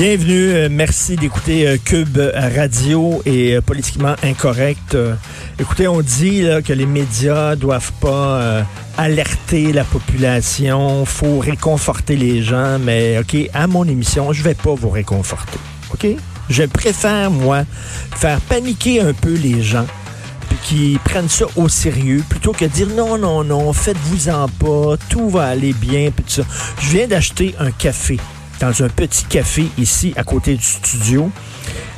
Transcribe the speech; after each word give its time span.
Bienvenue, 0.00 0.52
euh, 0.54 0.68
merci 0.70 1.14
d'écouter 1.16 1.68
euh, 1.68 1.76
Cube 1.76 2.16
Radio 2.34 3.20
et 3.26 3.56
euh, 3.56 3.60
Politiquement 3.60 4.14
Incorrect. 4.22 4.96
écoutez, 5.58 5.88
on 5.88 6.00
dit 6.00 6.42
que 6.64 6.72
les 6.72 6.86
médias 6.86 7.54
doivent 7.54 7.92
pas 8.00 8.64
alerter 8.96 9.74
la 9.74 9.84
population, 9.84 11.04
faut 11.04 11.38
réconforter 11.38 12.16
les 12.16 12.42
gens, 12.42 12.78
mais 12.78 13.18
OK, 13.18 13.50
à 13.52 13.66
mon 13.66 13.84
émission, 13.84 14.32
je 14.32 14.42
vais 14.42 14.54
pas 14.54 14.74
vous 14.74 14.88
réconforter. 14.88 15.58
OK? 15.92 16.06
Je 16.48 16.62
préfère, 16.62 17.30
moi, 17.30 17.64
faire 18.16 18.40
paniquer 18.40 19.02
un 19.02 19.12
peu 19.12 19.34
les 19.34 19.62
gens 19.62 19.86
qui 20.62 20.98
prennent 21.04 21.28
ça 21.28 21.44
au 21.56 21.68
sérieux 21.68 22.24
plutôt 22.26 22.52
que 22.52 22.64
dire 22.64 22.88
non, 22.96 23.18
non, 23.18 23.44
non, 23.44 23.70
faites-vous-en 23.74 24.48
pas, 24.48 24.96
tout 25.10 25.28
va 25.28 25.48
aller 25.48 25.74
bien, 25.74 26.10
puis 26.10 26.24
tout 26.24 26.40
ça. 26.40 26.42
Je 26.80 26.88
viens 26.88 27.06
d'acheter 27.06 27.54
un 27.58 27.70
café 27.70 28.18
dans 28.60 28.82
un 28.82 28.88
petit 28.88 29.24
café 29.24 29.66
ici 29.78 30.12
à 30.16 30.22
côté 30.22 30.54
du 30.54 30.62
studio. 30.62 31.30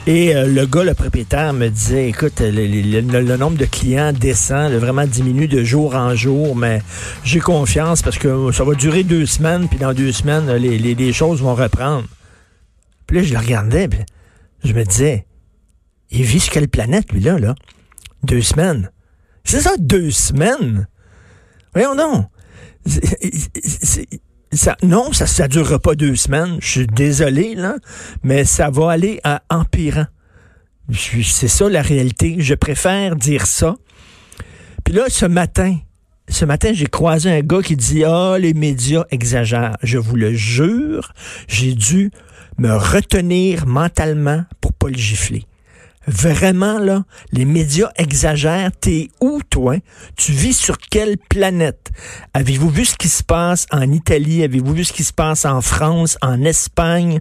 Et 0.06 0.34
euh, 0.34 0.46
le 0.46 0.66
gars, 0.66 0.82
le 0.82 0.94
propriétaire, 0.94 1.52
me 1.52 1.68
disait, 1.68 2.08
écoute, 2.08 2.40
le, 2.40 3.36
nombre 3.36 3.56
de 3.56 3.66
clients 3.66 4.12
descend, 4.12 4.72
vraiment 4.72 5.06
diminue 5.06 5.46
de 5.46 5.62
jour 5.62 5.94
en 5.94 6.14
jour, 6.14 6.56
mais 6.56 6.82
j'ai 7.24 7.38
confiance 7.40 8.02
parce 8.02 8.18
que 8.18 8.50
ça 8.50 8.64
va 8.64 8.74
durer 8.74 9.04
deux 9.04 9.26
semaines, 9.26 9.68
puis 9.68 9.78
dans 9.78 9.92
deux 9.92 10.10
semaines, 10.10 10.50
les, 10.54 10.78
les, 10.78 11.12
choses 11.12 11.40
vont 11.40 11.54
reprendre. 11.54 12.06
Puis 13.06 13.18
là, 13.18 13.22
je 13.22 13.32
le 13.32 13.38
regardais, 13.38 13.88
puis 13.88 14.00
je 14.64 14.72
me 14.72 14.84
disais, 14.84 15.26
il 16.10 16.24
vit 16.24 16.40
sur 16.40 16.52
quelle 16.52 16.68
planète, 16.68 17.12
lui-là, 17.12 17.38
là? 17.38 17.54
Deux 18.24 18.42
semaines. 18.42 18.90
C'est 19.44 19.60
ça, 19.60 19.72
deux 19.78 20.10
semaines? 20.10 20.86
Voyons 21.74 21.94
non 24.82 25.12
ça 25.12 25.44
ne 25.44 25.48
durera 25.48 25.78
pas 25.78 25.94
deux 25.94 26.16
semaines. 26.16 26.58
Je 26.60 26.68
suis 26.68 26.86
désolé, 26.86 27.54
là, 27.54 27.76
mais 28.22 28.44
ça 28.44 28.70
va 28.70 28.90
aller 28.90 29.20
à 29.24 29.42
empirant. 29.50 30.06
C'est 30.92 31.48
ça 31.48 31.68
la 31.68 31.82
réalité. 31.82 32.36
Je 32.38 32.54
préfère 32.54 33.16
dire 33.16 33.46
ça. 33.46 33.76
Puis 34.84 34.94
là, 34.94 35.04
ce 35.08 35.26
matin, 35.26 35.78
ce 36.28 36.44
matin, 36.44 36.72
j'ai 36.72 36.86
croisé 36.86 37.30
un 37.30 37.40
gars 37.40 37.62
qui 37.62 37.76
dit 37.76 38.04
Ah, 38.04 38.36
les 38.38 38.54
médias 38.54 39.04
exagèrent. 39.10 39.76
Je 39.82 39.98
vous 39.98 40.16
le 40.16 40.32
jure, 40.34 41.12
j'ai 41.48 41.74
dû 41.74 42.10
me 42.58 42.72
retenir 42.72 43.66
mentalement 43.66 44.44
pour 44.60 44.72
pas 44.72 44.88
le 44.88 44.96
gifler. 44.96 45.44
Vraiment, 46.06 46.78
là, 46.78 47.04
les 47.30 47.44
médias 47.44 47.90
exagèrent. 47.96 48.72
T'es 48.72 49.08
où, 49.20 49.40
toi? 49.48 49.76
Tu 50.16 50.32
vis 50.32 50.56
sur 50.56 50.78
quelle 50.78 51.16
planète? 51.16 51.90
Avez-vous 52.34 52.70
vu 52.70 52.84
ce 52.84 52.96
qui 52.96 53.08
se 53.08 53.22
passe 53.22 53.66
en 53.70 53.90
Italie? 53.90 54.42
Avez-vous 54.42 54.74
vu 54.74 54.84
ce 54.84 54.92
qui 54.92 55.04
se 55.04 55.12
passe 55.12 55.44
en 55.44 55.60
France, 55.60 56.18
en 56.22 56.42
Espagne? 56.42 57.20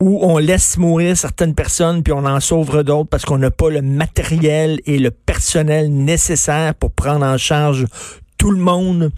où 0.00 0.18
on 0.22 0.38
laisse 0.38 0.76
mourir 0.76 1.16
certaines 1.16 1.54
personnes 1.54 2.02
puis 2.02 2.12
on 2.12 2.26
en 2.26 2.40
sauve 2.40 2.82
d'autres 2.82 3.08
parce 3.08 3.24
qu'on 3.24 3.38
n'a 3.38 3.50
pas 3.50 3.70
le 3.70 3.82
matériel 3.82 4.80
et 4.84 4.98
le 4.98 5.10
personnel 5.10 5.90
nécessaire 5.90 6.74
pour 6.74 6.90
prendre 6.90 7.24
en 7.24 7.38
charge 7.38 7.86
tout 8.36 8.50
le 8.50 8.58
monde? 8.58 9.10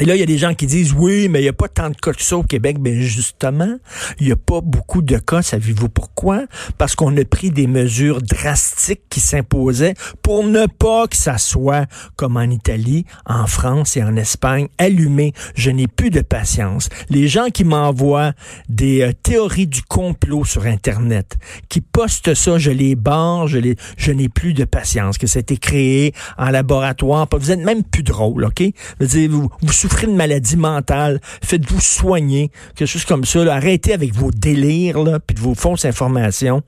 Et 0.00 0.06
là, 0.06 0.16
il 0.16 0.18
y 0.20 0.22
a 0.22 0.26
des 0.26 0.38
gens 0.38 0.54
qui 0.54 0.66
disent 0.66 0.94
oui, 0.96 1.28
mais 1.28 1.40
il 1.40 1.42
n'y 1.42 1.48
a 1.48 1.52
pas 1.52 1.68
tant 1.68 1.90
de 1.90 1.96
cas 1.96 2.12
que 2.12 2.22
ça 2.22 2.36
au 2.36 2.42
Québec. 2.42 2.78
Ben 2.80 2.98
justement, 3.00 3.76
il 4.18 4.26
n'y 4.26 4.32
a 4.32 4.36
pas 4.36 4.60
beaucoup 4.62 5.02
de 5.02 5.18
cas. 5.18 5.42
Savez-vous 5.42 5.90
pourquoi? 5.90 6.44
Parce 6.78 6.94
qu'on 6.94 7.14
a 7.16 7.24
pris 7.24 7.50
des 7.50 7.66
mesures 7.66 8.22
drastiques 8.22 9.02
qui 9.10 9.20
s'imposaient 9.20 9.94
pour 10.22 10.44
ne 10.44 10.66
pas 10.66 11.06
que 11.06 11.16
ça 11.16 11.36
soit 11.36 11.86
comme 12.16 12.38
en 12.38 12.42
Italie, 12.42 13.04
en 13.26 13.46
France 13.46 13.96
et 13.96 14.02
en 14.02 14.16
Espagne, 14.16 14.68
allumé. 14.78 15.34
Je 15.54 15.70
n'ai 15.70 15.86
plus 15.86 16.10
de 16.10 16.22
patience. 16.22 16.88
Les 17.10 17.28
gens 17.28 17.48
qui 17.52 17.64
m'envoient 17.64 18.32
des 18.68 19.02
euh, 19.02 19.12
théories 19.12 19.66
du 19.66 19.82
complot 19.82 20.44
sur 20.44 20.64
Internet, 20.64 21.36
qui 21.68 21.80
postent 21.80 22.34
ça, 22.34 22.58
je 22.58 22.70
les 22.70 22.94
barre, 22.94 23.48
je, 23.48 23.58
les, 23.58 23.76
je 23.96 24.12
n'ai 24.12 24.28
plus 24.28 24.54
de 24.54 24.64
patience, 24.64 25.18
que 25.18 25.26
ça 25.26 25.38
a 25.38 25.40
été 25.40 25.56
créé 25.58 26.14
en 26.38 26.50
laboratoire. 26.50 27.26
Vous 27.38 27.50
êtes 27.50 27.60
même 27.60 27.82
plus 27.82 28.02
drôle, 28.02 28.44
OK? 28.44 28.62
Vous, 29.00 29.50
vous 29.60 29.72
souffrez 29.90 30.06
de 30.06 30.12
maladie 30.12 30.56
mentale, 30.56 31.20
faites-vous 31.42 31.80
soigner, 31.80 32.50
quelque 32.74 32.88
chose 32.88 33.04
comme 33.04 33.24
ça. 33.24 33.40
Arrêtez 33.52 33.92
avec 33.92 34.14
vos 34.14 34.30
délires, 34.30 34.98
puis 35.26 35.34
de 35.34 35.40
vos 35.40 35.54
fausses 35.54 35.84
informations. 35.84 36.62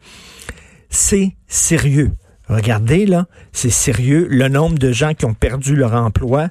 C'est 0.90 1.36
sérieux. 1.46 2.12
Regardez, 2.48 3.06
là, 3.06 3.26
c'est 3.52 3.70
sérieux. 3.70 4.26
Le 4.28 4.48
nombre 4.48 4.78
de 4.78 4.92
gens 4.92 5.14
qui 5.14 5.24
ont 5.24 5.34
perdu 5.34 5.76
leur 5.76 5.94
emploi, 5.94 6.48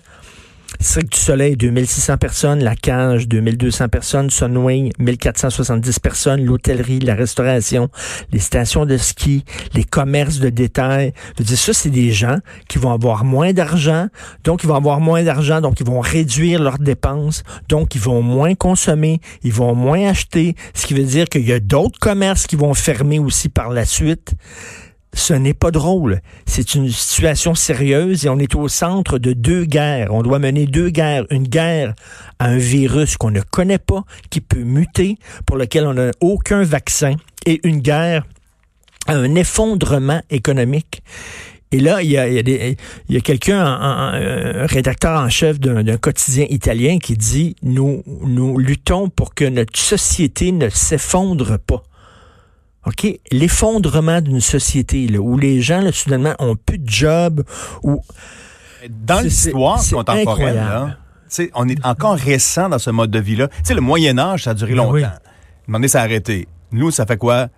Cirque 0.82 1.12
du 1.12 1.20
Soleil, 1.20 1.56
2600 1.58 2.18
personnes. 2.18 2.64
La 2.64 2.76
Cage, 2.76 3.28
2200 3.28 3.88
personnes. 3.90 4.32
Sunwing, 4.32 4.92
1470 4.98 6.00
personnes. 6.00 6.44
L'hôtellerie, 6.44 7.00
la 7.00 7.14
restauration, 7.14 7.90
les 8.32 8.40
stations 8.40 8.88
de 8.88 8.98
ski, 8.98 9.46
les 9.76 9.84
commerces 9.84 10.40
de 10.40 10.50
détail. 10.50 11.14
Je 11.38 11.44
dis, 11.44 11.56
ça, 11.56 11.74
c'est 11.74 11.92
des 11.92 12.12
gens 12.12 12.38
qui 12.68 12.80
vont 12.80 12.92
avoir 12.92 13.24
moins 13.24 13.54
d'argent. 13.54 14.08
Donc, 14.44 14.64
ils 14.64 14.68
vont 14.68 14.76
avoir 14.76 15.00
moins 15.00 15.22
d'argent. 15.24 15.62
Donc, 15.62 15.80
ils 15.80 15.86
vont 15.86 16.00
réduire 16.00 16.60
leurs 16.60 16.80
dépenses. 16.80 17.44
Donc, 17.70 17.94
ils 17.94 18.02
vont 18.02 18.24
moins 18.24 18.56
consommer. 18.56 19.22
Ils 19.44 19.54
vont 19.54 19.76
moins 19.76 20.10
acheter. 20.10 20.56
Ce 20.74 20.88
qui 20.88 20.96
veut 20.96 21.04
dire 21.04 21.26
qu'il 21.30 21.48
y 21.48 21.54
a 21.54 21.60
d'autres 21.60 22.00
commerces 22.00 22.48
qui 22.48 22.56
vont 22.56 22.74
fermer 22.74 23.20
aussi 23.20 23.50
par 23.50 23.70
la 23.70 23.86
suite 23.86 24.34
ce 25.14 25.34
n'est 25.34 25.54
pas 25.54 25.72
drôle. 25.72 26.22
C'est 26.46 26.76
une 26.76 26.90
situation 26.90 27.54
sérieuse 27.56 28.26
et 28.26 28.30
on 28.30 28.40
est 28.40 28.56
au 28.56 28.68
centre 28.68 29.18
de 29.18 29.34
deux 29.34 29.66
guerres. 29.66 30.14
On 30.14 30.22
doit 30.22 30.40
mener 30.40 30.66
deux 30.66 30.90
guerres. 30.90 31.26
Une 31.30 31.48
guerre 31.48 31.94
à 32.40 32.46
un 32.46 32.58
virus 32.58 33.18
qu'on 33.18 33.32
ne 33.32 33.42
connaît 33.42 33.78
pas, 33.78 34.04
qui 34.30 34.42
peut 34.42 34.64
muter, 34.64 35.18
pour 35.46 35.58
lequel 35.58 35.86
on 35.86 35.94
n'a 35.94 36.12
aucun 36.22 36.64
vaccin, 36.64 37.16
et 37.46 37.60
une 37.64 37.80
guerre 37.80 38.26
à 39.08 39.14
un 39.14 39.36
effondrement 39.36 40.22
économique. 40.30 41.04
Et 41.74 41.80
là, 41.80 42.02
il 42.02 42.12
y 42.12 42.18
a, 42.18 42.28
y 42.28 43.18
a, 43.18 43.22
quelqu'un, 43.22 43.64
un, 43.64 44.66
rédacteur 44.66 45.22
en 45.22 45.30
chef 45.30 45.60
d'un 45.60 45.98
quotidien 45.98 46.46
italien 46.50 47.00
qui 47.00 47.16
dit, 47.16 47.56
nous, 47.64 48.04
nous 48.08 48.58
luttons 48.58 49.10
pour 49.10 49.34
que 49.34 49.46
notre 49.46 49.80
société 49.80 50.52
ne 50.52 50.68
s'effondre 50.68 51.58
pas. 51.60 51.84
OK? 52.86 53.20
L'effondrement 53.32 54.22
d'une 54.22 54.42
société 54.42 55.08
là, 55.08 55.20
où 55.20 55.38
les 55.38 55.62
gens, 55.62 55.82
là, 55.82 55.92
soudainement, 55.92 56.34
ont 56.40 56.56
plus 56.56 56.80
de 56.80 56.90
job. 56.90 57.44
Où... 57.84 58.02
Dans 58.90 59.22
l'histoire 59.22 59.80
contemporaine, 59.88 60.56
là, 60.56 60.98
on 61.54 61.70
est 61.70 61.86
encore 61.86 62.16
récent 62.16 62.70
dans 62.70 62.80
ce 62.80 62.90
mode 62.90 63.12
de 63.12 63.20
vie-là. 63.20 63.48
Tu 63.48 63.56
sais, 63.64 63.74
le 63.76 63.82
Moyen-Âge, 63.82 64.46
ça 64.46 64.52
a 64.52 64.54
duré 64.54 64.72
ben 64.72 64.78
longtemps. 64.78 64.94
Oui. 64.94 65.04
Un 65.04 65.20
moment 65.68 65.88
ça 65.88 66.02
a 66.02 66.04
arrêté. 66.04 66.48
Nous, 66.72 66.90
ça 66.90 67.06
fait 67.06 67.18
quoi? 67.18 67.50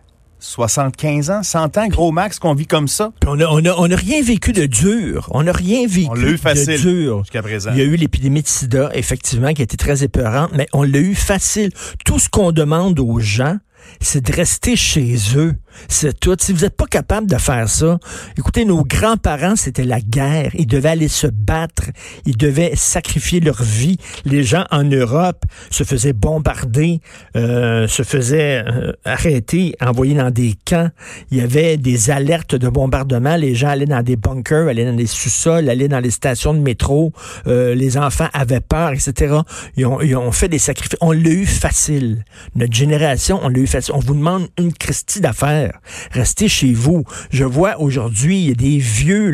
75 0.44 1.32
ans, 1.32 1.42
100 1.42 1.78
ans, 1.78 1.88
gros 1.88 2.12
max, 2.12 2.38
qu'on 2.38 2.54
vit 2.54 2.68
comme 2.68 2.90
ça? 2.90 3.14
on 3.26 3.38
n'a 3.38 3.50
on 3.50 3.64
a, 3.64 3.74
on 3.78 3.90
a 3.90 3.96
rien 3.96 4.22
vécu 4.22 4.52
de 4.52 4.66
dur. 4.66 5.30
On 5.32 5.44
n'a 5.44 5.54
rien 5.54 5.88
vécu 5.88 6.10
on 6.10 6.16
eu 6.18 6.38
facile 6.38 6.74
de 6.74 6.78
dur. 6.78 7.20
Jusqu'à 7.20 7.42
présent. 7.42 7.72
Il 7.72 7.78
y 7.78 7.82
a 7.82 7.86
eu 7.86 7.96
l'épidémie 7.96 8.42
de 8.42 8.48
sida, 8.48 8.92
effectivement, 8.94 9.54
qui 9.54 9.62
a 9.62 9.64
été 9.64 9.78
très 9.78 10.04
épeurante, 10.04 10.52
mais 10.54 10.68
on 10.74 10.84
l'a 10.84 11.00
eu 11.00 11.16
facile. 11.16 11.72
Tout 12.04 12.20
ce 12.20 12.28
qu'on 12.28 12.52
demande 12.52 13.00
aux 13.00 13.20
gens, 13.20 13.58
c'est 14.02 14.22
de 14.22 14.34
rester 14.34 14.76
chez 14.76 15.16
eux. 15.36 15.56
C'est 15.88 16.20
tout. 16.20 16.36
Si 16.40 16.54
vous 16.54 16.62
n'êtes 16.62 16.76
pas 16.76 16.86
capable 16.86 17.28
de 17.28 17.38
faire 17.38 17.68
ça, 17.70 18.00
écoutez, 18.38 18.66
nos 18.66 18.84
grands-parents, 18.84 19.56
c'était 19.56 19.84
la 19.84 20.00
guerre. 20.00 20.52
Ils 20.56 20.68
devaient 20.68 20.90
aller 20.90 21.08
se 21.08 21.28
battre. 21.28 21.84
Ils 22.26 22.38
devaient 22.38 22.74
sacrifier 22.76 23.40
leur 23.40 23.62
vie. 23.62 23.98
Les 24.26 24.44
gens 24.44 24.66
en 24.72 24.84
Europe 24.84 25.46
se 25.70 25.84
faisaient 25.84 26.14
bombarder, 26.14 27.02
euh, 27.36 27.88
se 27.88 28.04
faisaient 28.04 28.64
euh, 28.68 28.94
arrêter, 29.06 29.76
envoyer 29.82 30.16
dans 30.16 30.32
des 30.32 30.56
camps. 30.66 30.90
Il 31.32 31.38
y 31.38 31.42
avait 31.42 31.78
des 31.78 32.10
alertes 32.10 32.56
de 32.56 32.70
bombardement. 32.70 33.36
Les 33.36 33.56
gens 33.56 33.70
allaient 33.70 33.86
dans 33.86 34.04
des 34.04 34.16
bunkers, 34.16 34.68
allaient 34.68 34.86
dans 34.86 34.96
des 34.96 35.08
sous-sols, 35.08 35.70
allaient 35.70 35.88
dans 35.88 36.00
les 36.00 36.12
stations 36.12 36.54
de 36.54 36.60
métro. 36.60 37.14
Euh, 37.48 37.76
les 37.76 37.98
enfants 37.98 38.30
avaient 38.34 38.62
peur, 38.62 38.92
etc. 38.92 39.36
Ils 39.78 39.86
ont, 39.86 40.02
ils 40.02 40.16
ont 40.16 40.32
fait 40.32 40.50
des 40.50 40.60
sacrifices. 40.60 40.98
On 41.02 41.12
l'a 41.12 41.30
eu 41.30 41.46
facile. 41.46 42.26
Notre 42.56 42.74
génération, 42.74 43.40
on 43.44 43.50
l'a 43.50 43.60
eu 43.60 43.68
facile. 43.68 43.94
On 43.96 44.00
vous 44.00 44.16
demande 44.16 44.48
une 44.58 44.74
Christie 44.74 45.22
d'affaires 45.22 45.63
Restez 46.12 46.48
chez 46.48 46.74
vous. 46.74 47.04
Je 47.32 47.44
vois 47.44 47.80
aujourd'hui, 47.80 48.40
il 48.40 48.48
y 48.50 48.52
a 48.52 48.56
des 48.56 48.78
vieux 48.78 49.32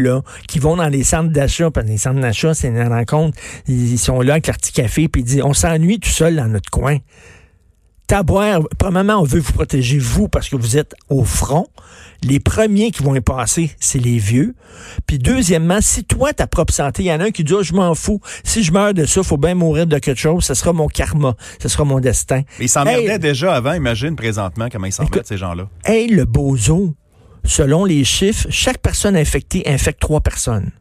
qui 0.47 0.59
vont 0.59 0.75
dans 0.75 0.87
les 0.87 1.03
centres 1.03 1.31
d'achat, 1.31 1.71
parce 1.71 1.85
que 1.85 1.91
les 1.91 1.97
centres 1.97 2.21
d'achat, 2.21 2.53
c'est 2.53 2.67
une 2.67 2.81
rencontre. 2.81 3.37
Ils 3.67 3.97
sont 3.97 4.21
là 4.21 4.33
avec 4.33 4.47
leur 4.47 4.57
petit 4.57 4.71
café, 4.71 5.07
puis 5.07 5.21
ils 5.21 5.25
disent, 5.25 5.41
on 5.43 5.53
s'ennuie 5.53 5.99
tout 5.99 6.09
seul 6.09 6.35
dans 6.35 6.47
notre 6.47 6.69
coin. 6.69 6.97
Taboire, 8.09 8.61
premièrement, 8.79 9.17
on 9.17 9.23
veut 9.23 9.39
vous 9.39 9.53
protéger, 9.53 9.99
vous, 9.99 10.29
parce 10.29 10.49
que 10.49 10.55
vous 10.55 10.77
êtes 10.77 10.95
au 11.09 11.23
front. 11.23 11.67
Les 12.23 12.39
premiers 12.39 12.89
qui 12.89 13.03
vont 13.03 13.13
y 13.13 13.21
passer, 13.21 13.69
c'est 13.79 13.99
les 13.99 14.17
vieux. 14.17 14.55
Puis 15.05 15.19
deuxièmement, 15.19 15.77
si 15.79 16.05
toi, 16.05 16.33
ta 16.33 16.47
propre 16.47 16.73
santé, 16.73 17.03
il 17.03 17.05
y 17.05 17.13
en 17.13 17.19
a 17.19 17.25
un 17.25 17.29
qui 17.29 17.43
dit, 17.43 17.53
oh, 17.53 17.61
je 17.61 17.73
m'en 17.73 17.93
fous. 17.93 18.19
Si 18.43 18.63
je 18.63 18.71
meurs 18.71 18.95
de 18.95 19.05
ça, 19.05 19.21
faut 19.21 19.37
bien 19.37 19.53
mourir 19.53 19.85
de 19.85 19.99
quelque 19.99 20.17
chose. 20.17 20.43
Ce 20.43 20.55
sera 20.55 20.73
mon 20.73 20.87
karma. 20.87 21.35
Ce 21.61 21.69
sera 21.69 21.83
mon 21.83 21.99
destin. 21.99 22.41
Mais 22.57 22.65
ils 22.65 22.69
s'emmerdaient 22.69 23.19
déjà 23.19 23.53
avant. 23.53 23.73
Imagine 23.73 24.15
présentement 24.15 24.69
comment 24.71 24.87
ils 24.87 24.91
s'emmerdent, 24.91 25.27
ces 25.27 25.37
gens-là. 25.37 25.69
Hey, 25.85 26.07
le 26.07 26.25
bozo, 26.25 26.95
selon 27.45 27.85
les 27.85 28.03
chiffres, 28.05 28.47
chaque 28.49 28.79
personne 28.79 29.17
infectée 29.17 29.61
infecte 29.67 29.99
trois 29.99 30.21
personnes. 30.21 30.71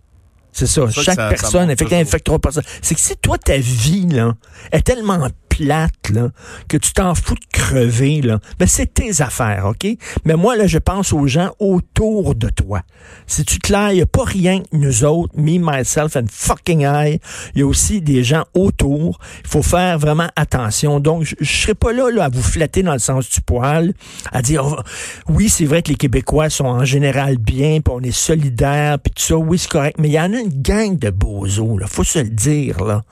C'est 0.50 0.66
ça. 0.66 0.88
Chaque 0.88 1.16
personne 1.16 1.68
infectée 1.68 1.96
infecte 1.96 2.24
trois 2.24 2.38
personnes. 2.38 2.64
C'est 2.80 2.94
que 2.94 3.02
si 3.02 3.18
toi, 3.18 3.36
ta 3.36 3.58
vie, 3.58 4.06
là, 4.06 4.34
est 4.72 4.80
tellement 4.80 5.18
plate, 5.58 6.10
là, 6.10 6.30
que 6.68 6.76
tu 6.76 6.92
t'en 6.92 7.14
fous 7.14 7.34
de 7.34 7.40
crever, 7.52 8.22
là, 8.22 8.38
ben 8.58 8.66
c'est 8.66 8.94
tes 8.94 9.20
affaires, 9.20 9.66
OK? 9.66 9.86
Mais 10.24 10.34
moi, 10.34 10.56
là, 10.56 10.66
je 10.66 10.78
pense 10.78 11.12
aux 11.12 11.26
gens 11.26 11.50
autour 11.58 12.34
de 12.34 12.48
toi. 12.48 12.82
Si 13.26 13.44
tu 13.44 13.58
clair, 13.58 13.90
il 13.90 13.96
n'y 13.96 14.02
a 14.02 14.06
pas 14.06 14.24
rien 14.24 14.60
que 14.60 14.76
nous 14.76 15.04
autres, 15.04 15.34
me, 15.36 15.58
myself 15.58 16.16
and 16.16 16.26
fucking 16.30 16.82
I. 16.82 17.20
Il 17.54 17.60
y 17.60 17.62
a 17.62 17.66
aussi 17.66 18.00
des 18.00 18.22
gens 18.22 18.44
autour. 18.54 19.18
Il 19.42 19.48
faut 19.48 19.62
faire 19.62 19.98
vraiment 19.98 20.28
attention. 20.36 21.00
Donc, 21.00 21.24
je 21.24 21.34
ne 21.38 21.44
serai 21.44 21.74
pas 21.74 21.92
là, 21.92 22.10
là 22.10 22.24
à 22.24 22.28
vous 22.28 22.42
flatter 22.42 22.82
dans 22.82 22.92
le 22.92 22.98
sens 22.98 23.28
du 23.28 23.40
poil, 23.40 23.92
à 24.32 24.42
dire, 24.42 24.64
oh, 24.64 24.80
oui, 25.28 25.48
c'est 25.48 25.66
vrai 25.66 25.82
que 25.82 25.90
les 25.90 25.96
Québécois 25.96 26.50
sont 26.50 26.66
en 26.66 26.84
général 26.84 27.38
bien, 27.38 27.80
puis 27.80 27.92
on 27.94 28.00
est 28.00 28.12
solidaires, 28.12 28.98
puis 28.98 29.12
tout 29.12 29.22
ça, 29.22 29.36
oui, 29.36 29.58
c'est 29.58 29.70
correct. 29.70 29.96
Mais 29.98 30.08
il 30.08 30.14
y 30.14 30.20
en 30.20 30.32
a 30.32 30.38
une 30.38 30.62
gang 30.62 30.96
de 30.98 31.10
bozos, 31.10 31.78
là, 31.78 31.86
faut 31.86 32.04
se 32.04 32.20
le 32.20 32.30
dire, 32.30 32.84
là 32.84 33.02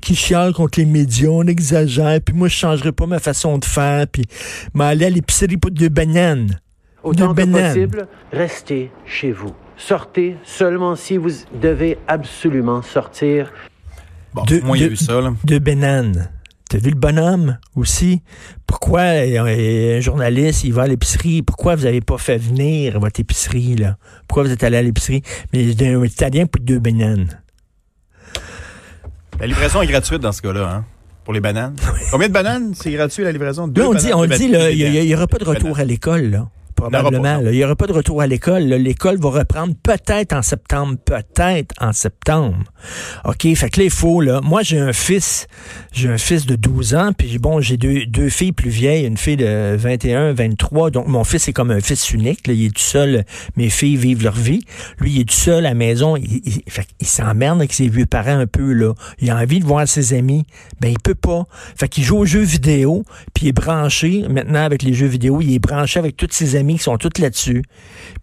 qui 0.00 0.14
chiale 0.14 0.52
contre 0.52 0.78
les 0.78 0.86
médias, 0.86 1.28
on 1.28 1.46
exagère, 1.46 2.20
puis 2.20 2.34
moi, 2.34 2.48
je 2.48 2.54
changerai 2.54 2.92
pas 2.92 3.06
ma 3.06 3.18
façon 3.18 3.58
de 3.58 3.64
faire, 3.64 4.06
puis 4.06 4.24
m'aller 4.72 5.06
à 5.06 5.10
l'épicerie 5.10 5.56
pour 5.56 5.70
deux 5.70 5.88
bananes. 5.88 6.58
Autant 7.02 7.34
que 7.34 7.42
possible, 7.44 8.08
restez 8.32 8.90
chez 9.04 9.32
vous. 9.32 9.54
Sortez 9.76 10.36
seulement 10.44 10.96
si 10.96 11.16
vous 11.16 11.30
devez 11.60 11.98
absolument 12.08 12.80
sortir. 12.82 13.52
Bon, 14.32 14.44
de, 14.44 14.60
moi, 14.60 14.76
il 14.78 14.82
y 14.82 14.86
a 14.86 14.88
eu 14.88 14.96
ça, 14.96 15.20
là. 15.20 15.34
De 15.44 15.58
bananes. 15.58 16.30
T'as 16.70 16.78
vu 16.78 16.90
le 16.90 16.96
bonhomme 16.96 17.58
aussi? 17.76 18.22
Pourquoi 18.66 19.00
euh, 19.00 19.98
un 19.98 20.00
journaliste, 20.00 20.64
il 20.64 20.72
va 20.72 20.82
à 20.82 20.86
l'épicerie? 20.86 21.42
Pourquoi 21.42 21.76
vous 21.76 21.84
n'avez 21.84 22.00
pas 22.00 22.18
fait 22.18 22.38
venir 22.38 22.98
votre 22.98 23.20
épicerie, 23.20 23.76
là? 23.76 23.96
Pourquoi 24.26 24.44
vous 24.44 24.50
êtes 24.50 24.64
allé 24.64 24.78
à 24.78 24.82
l'épicerie? 24.82 25.22
Mais 25.52 25.70
un 25.84 26.04
Italien 26.04 26.46
pour 26.46 26.62
deux 26.62 26.78
bananes. 26.78 27.43
La 29.44 29.48
livraison 29.48 29.82
est 29.82 29.86
gratuite 29.86 30.22
dans 30.22 30.32
ce 30.32 30.40
cas-là, 30.40 30.70
hein? 30.70 30.84
Pour 31.22 31.34
les 31.34 31.40
bananes. 31.40 31.76
Combien 32.10 32.28
de 32.28 32.32
bananes? 32.32 32.72
C'est 32.74 32.90
gratuit 32.90 33.24
la 33.24 33.30
livraison? 33.30 33.68
Deux 33.68 33.82
on 33.82 33.92
dit, 33.92 34.10
on 34.14 34.24
dit, 34.24 34.46
il 34.46 35.06
n'y 35.06 35.14
aura 35.14 35.26
pas 35.26 35.36
de 35.36 35.44
retour 35.44 35.78
à 35.78 35.84
l'école, 35.84 36.30
là 36.30 36.48
probablement. 36.90 37.40
Il 37.44 37.50
n'y 37.50 37.64
aura 37.64 37.76
pas 37.76 37.86
de 37.86 37.92
retour 37.92 38.20
à 38.20 38.26
l'école. 38.26 38.62
L'école 38.62 39.18
va 39.18 39.30
reprendre 39.30 39.74
peut-être 39.82 40.32
en 40.34 40.42
septembre, 40.42 40.96
peut-être 41.04 41.74
en 41.80 41.92
septembre. 41.92 42.58
OK, 43.24 43.46
fait 43.54 43.70
que 43.70 43.80
là, 43.80 43.84
il 43.84 43.90
faut, 43.90 44.20
là, 44.20 44.40
moi, 44.42 44.62
j'ai 44.62 44.78
un 44.78 44.92
fils, 44.92 45.46
j'ai 45.92 46.08
un 46.08 46.18
fils 46.18 46.46
de 46.46 46.56
12 46.56 46.94
ans, 46.94 47.12
puis 47.16 47.38
bon, 47.38 47.60
j'ai 47.60 47.76
deux, 47.76 48.06
deux 48.06 48.28
filles 48.28 48.52
plus 48.52 48.70
vieilles, 48.70 49.06
une 49.06 49.16
fille 49.16 49.36
de 49.36 49.74
21, 49.76 50.32
23, 50.32 50.90
donc 50.90 51.06
mon 51.06 51.24
fils 51.24 51.48
est 51.48 51.52
comme 51.52 51.70
un 51.70 51.80
fils 51.80 52.10
unique, 52.12 52.40
il 52.46 52.66
est 52.66 52.74
tout 52.74 52.82
seul, 52.82 53.24
mes 53.56 53.70
filles 53.70 53.96
vivent 53.96 54.22
leur 54.22 54.34
vie. 54.34 54.64
Lui, 54.98 55.12
il 55.12 55.20
est 55.20 55.28
tout 55.28 55.34
seul 55.34 55.66
à 55.66 55.70
la 55.70 55.74
maison, 55.74 56.16
il, 56.16 56.42
il, 56.44 57.06
s'emmerde 57.06 57.58
avec 57.58 57.72
ses 57.72 57.88
vieux 57.88 58.06
parents 58.06 58.38
un 58.38 58.46
peu, 58.46 58.72
là. 58.72 58.92
Il 59.20 59.30
a 59.30 59.36
envie 59.36 59.60
de 59.60 59.64
voir 59.64 59.86
ses 59.88 60.14
amis, 60.14 60.44
ben, 60.80 60.88
il 60.88 60.98
peut 60.98 61.14
pas. 61.14 61.44
Fait 61.76 61.88
qu'il 61.88 62.04
joue 62.04 62.18
aux 62.18 62.26
jeux 62.26 62.40
vidéo, 62.40 63.04
puis 63.32 63.46
il 63.46 63.48
est 63.48 63.52
branché, 63.52 64.24
maintenant, 64.28 64.64
avec 64.64 64.82
les 64.82 64.92
jeux 64.92 65.06
vidéo, 65.06 65.40
il 65.40 65.54
est 65.54 65.58
branché 65.58 65.98
avec 65.98 66.16
tous 66.16 66.28
ses 66.30 66.56
amis 66.56 66.73
qui 66.76 66.82
sont 66.82 66.98
toutes 66.98 67.18
là-dessus. 67.18 67.62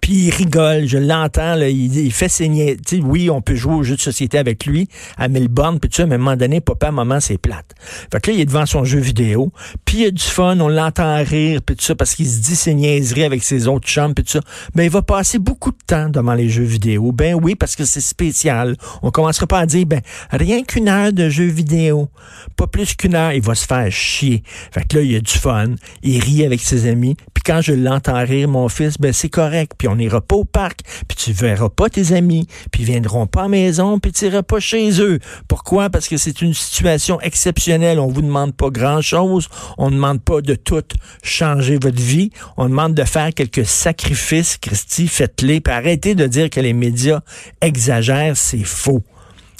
Puis 0.01 0.13
il 0.13 0.29
rigole, 0.31 0.87
je 0.87 0.97
l'entends, 0.97 1.55
il, 1.61 2.11
fait 2.11 2.29
saigner. 2.29 2.77
oui, 3.03 3.29
on 3.29 3.41
peut 3.41 3.55
jouer 3.55 3.73
aux 3.73 3.83
jeux 3.83 3.95
de 3.95 4.01
société 4.01 4.37
avec 4.37 4.65
lui 4.65 4.87
à 5.17 5.27
Melbourne, 5.27 5.79
puis 5.79 5.89
tu 5.89 5.97
sais, 5.97 6.01
à 6.03 6.05
un 6.05 6.17
moment 6.17 6.35
donné, 6.35 6.61
papa, 6.61 6.91
maman, 6.91 7.19
c'est 7.19 7.37
plate. 7.37 7.73
Fait 8.11 8.19
que 8.19 8.31
là, 8.31 8.37
il 8.37 8.41
est 8.41 8.45
devant 8.45 8.65
son 8.65 8.83
jeu 8.83 8.99
vidéo, 8.99 9.51
puis 9.85 9.99
il 9.99 10.05
a 10.07 10.11
du 10.11 10.23
fun, 10.23 10.59
on 10.59 10.69
l'entend 10.69 11.15
rire, 11.23 11.61
puis 11.65 11.75
tout 11.75 11.83
ça, 11.83 11.95
parce 11.95 12.15
qu'il 12.15 12.27
se 12.27 12.39
dit 12.39 12.55
ses 12.55 12.73
niaiseries 12.73 13.23
avec 13.23 13.43
ses 13.43 13.67
autres 13.67 13.87
chums, 13.87 14.13
puis 14.13 14.23
tout 14.23 14.31
ça. 14.31 14.41
Ben, 14.75 14.83
il 14.83 14.89
va 14.89 15.01
passer 15.01 15.39
beaucoup 15.39 15.71
de 15.71 15.77
temps 15.85 16.09
devant 16.09 16.33
les 16.33 16.49
jeux 16.49 16.63
vidéo. 16.63 17.11
Ben 17.11 17.35
oui, 17.35 17.55
parce 17.55 17.75
que 17.75 17.85
c'est 17.85 18.01
spécial. 18.01 18.75
On 19.01 19.11
commencera 19.11 19.47
pas 19.47 19.59
à 19.59 19.65
dire, 19.65 19.85
ben, 19.85 20.01
rien 20.31 20.63
qu'une 20.63 20.87
heure 20.87 21.13
de 21.13 21.29
jeu 21.29 21.45
vidéo. 21.45 22.09
Pas 22.55 22.67
plus 22.67 22.95
qu'une 22.95 23.15
heure, 23.15 23.33
il 23.33 23.41
va 23.41 23.55
se 23.55 23.65
faire 23.65 23.91
chier. 23.91 24.43
Fait 24.71 24.87
que 24.87 24.97
là, 24.97 25.03
il 25.03 25.15
a 25.15 25.19
du 25.19 25.31
fun, 25.31 25.75
il 26.03 26.19
rit 26.21 26.45
avec 26.45 26.61
ses 26.61 26.87
amis, 26.87 27.15
puis 27.33 27.43
quand 27.43 27.61
je 27.61 27.73
l'entends 27.73 28.23
rire, 28.23 28.40
mon 28.47 28.69
fils, 28.69 28.97
ben 28.99 29.13
c'est 29.13 29.29
correct. 29.29 29.73
Puis 29.77 29.87
on 29.87 29.95
n'ira 29.95 30.21
pas 30.21 30.35
au 30.35 30.45
parc, 30.45 30.81
puis 31.07 31.17
tu 31.17 31.31
verras 31.31 31.69
pas 31.69 31.89
tes 31.89 32.13
amis, 32.13 32.47
puis 32.71 32.83
ils 32.83 32.85
viendront 32.85 33.27
pas 33.27 33.41
à 33.41 33.43
la 33.43 33.49
maison, 33.49 33.99
puis 33.99 34.11
tu 34.11 34.25
iras 34.25 34.43
pas 34.43 34.59
chez 34.59 35.01
eux. 35.01 35.19
Pourquoi? 35.47 35.89
Parce 35.89 36.07
que 36.07 36.17
c'est 36.17 36.41
une 36.41 36.53
situation 36.53 37.19
exceptionnelle. 37.21 37.99
On 37.99 38.07
vous 38.07 38.21
demande 38.21 38.53
pas 38.53 38.69
grand-chose. 38.69 39.49
On 39.77 39.89
ne 39.89 39.95
demande 39.95 40.21
pas 40.21 40.41
de 40.41 40.55
tout 40.55 40.83
changer 41.23 41.77
votre 41.81 42.01
vie. 42.01 42.31
On 42.57 42.69
demande 42.69 42.93
de 42.93 43.03
faire 43.03 43.33
quelques 43.33 43.65
sacrifices. 43.65 44.57
Christy, 44.57 45.07
faites-les. 45.07 45.61
Arrêtez 45.67 46.15
de 46.15 46.27
dire 46.27 46.49
que 46.49 46.59
les 46.59 46.73
médias 46.73 47.21
exagèrent. 47.61 48.35
C'est 48.35 48.63
faux. 48.63 49.03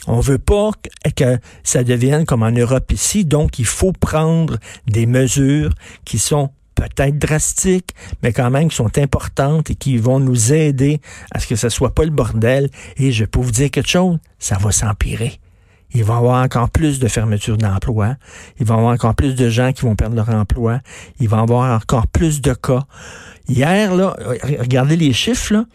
On 0.07 0.19
veut 0.19 0.39
pas 0.39 0.71
que 1.15 1.37
ça 1.63 1.83
devienne 1.83 2.25
comme 2.25 2.41
en 2.41 2.51
Europe 2.51 2.91
ici, 2.91 3.23
donc 3.23 3.59
il 3.59 3.65
faut 3.65 3.91
prendre 3.91 4.57
des 4.87 5.05
mesures 5.05 5.71
qui 6.05 6.17
sont 6.17 6.49
peut-être 6.89 7.17
drastiques, 7.17 7.93
mais 8.23 8.33
quand 8.33 8.49
même 8.49 8.69
qui 8.69 8.75
sont 8.75 8.97
importantes 8.97 9.69
et 9.69 9.75
qui 9.75 9.97
vont 9.97 10.19
nous 10.19 10.53
aider 10.53 11.01
à 11.31 11.39
ce 11.39 11.47
que 11.47 11.55
ce 11.55 11.69
soit 11.69 11.93
pas 11.93 12.03
le 12.03 12.11
bordel. 12.11 12.69
Et 12.97 13.11
je 13.11 13.25
peux 13.25 13.39
vous 13.39 13.51
dire 13.51 13.71
quelque 13.71 13.89
chose, 13.89 14.17
ça 14.39 14.57
va 14.57 14.71
s'empirer. 14.71 15.39
Il 15.93 16.03
va 16.03 16.13
y 16.13 16.17
avoir 16.17 16.43
encore 16.43 16.69
plus 16.69 16.99
de 16.99 17.07
fermetures 17.07 17.57
d'emplois. 17.57 18.15
Il 18.59 18.65
va 18.65 18.75
y 18.75 18.77
avoir 18.77 18.93
encore 18.93 19.15
plus 19.15 19.35
de 19.35 19.49
gens 19.49 19.73
qui 19.73 19.81
vont 19.81 19.95
perdre 19.95 20.15
leur 20.15 20.29
emploi. 20.29 20.79
Il 21.19 21.27
va 21.27 21.37
y 21.37 21.41
avoir 21.41 21.75
encore 21.75 22.07
plus 22.07 22.41
de 22.41 22.53
cas. 22.53 22.85
Hier, 23.49 23.93
là, 23.93 24.15
regardez 24.59 24.95
les 24.95 25.11
chiffres. 25.11 25.65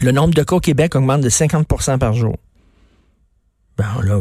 Le 0.00 0.12
nombre 0.12 0.34
de 0.34 0.42
cas 0.44 0.56
au 0.56 0.60
Québec 0.60 0.94
augmente 0.94 1.22
de 1.22 1.30
50% 1.30 1.98
par 1.98 2.12
jour. 2.12 2.36
Ben 3.76 3.86
là, 4.04 4.20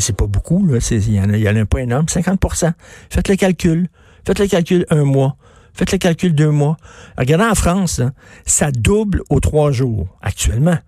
c'est 0.00 0.16
pas 0.16 0.26
beaucoup, 0.26 0.66
là. 0.66 0.78
Il 0.90 1.14
y, 1.14 1.20
en 1.20 1.30
a, 1.30 1.36
y 1.36 1.48
en 1.48 1.56
a 1.56 1.64
pas 1.64 1.80
énorme. 1.80 2.06
50% 2.06 2.72
Faites 3.10 3.28
le 3.28 3.36
calcul. 3.36 3.88
Faites 4.26 4.40
le 4.40 4.48
calcul 4.48 4.84
un 4.90 5.04
mois. 5.04 5.36
Faites 5.72 5.92
le 5.92 5.98
calcul 5.98 6.34
deux 6.34 6.50
mois. 6.50 6.76
Regardez 7.16 7.44
en 7.44 7.54
France, 7.54 8.00
ça 8.44 8.72
double 8.72 9.22
aux 9.30 9.38
trois 9.38 9.70
jours 9.70 10.08
actuellement. 10.20 10.78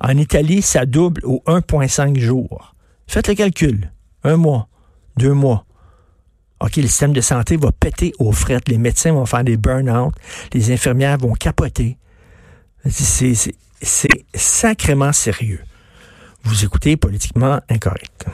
En 0.00 0.16
Italie, 0.16 0.62
ça 0.62 0.86
double 0.86 1.22
aux 1.24 1.42
1,5 1.46 2.18
jours. 2.18 2.74
Faites 3.08 3.26
le 3.26 3.34
calcul. 3.34 3.92
Un 4.22 4.36
mois, 4.36 4.68
deux 5.16 5.32
mois. 5.32 5.64
OK, 6.60 6.76
le 6.76 6.82
système 6.86 7.12
de 7.12 7.20
santé 7.20 7.56
va 7.56 7.72
péter 7.72 8.12
aux 8.18 8.32
frettes. 8.32 8.68
Les 8.68 8.78
médecins 8.78 9.12
vont 9.12 9.26
faire 9.26 9.42
des 9.42 9.56
burn-out. 9.56 10.14
Les 10.52 10.72
infirmières 10.72 11.18
vont 11.18 11.32
capoter. 11.32 11.98
C'est 12.86 13.54
sacrément 14.34 15.12
sérieux. 15.12 15.64
Vous 16.44 16.64
écoutez 16.64 16.96
politiquement 16.96 17.60
incorrect. 17.68 18.26